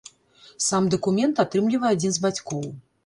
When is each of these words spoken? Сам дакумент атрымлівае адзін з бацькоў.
Сам 0.67 0.87
дакумент 0.95 1.41
атрымлівае 1.43 1.93
адзін 1.99 2.11
з 2.17 2.25
бацькоў. 2.25 2.65